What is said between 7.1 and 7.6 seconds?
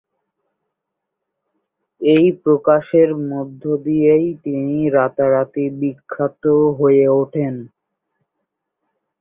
উঠেন।